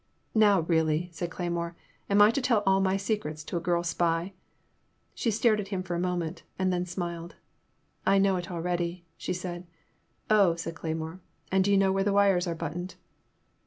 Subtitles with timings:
[0.33, 1.75] 'Now, really,'* said Cle3nnore,
[2.09, 4.33] am I to tell all my secrets to a girl spy?
[5.13, 7.35] She stared at him for a moment, and then smiled.
[8.03, 9.67] I know it already," she said.
[10.27, 11.19] Oh," said Cleymore,
[11.51, 12.95] and do you know where the wires are buttoned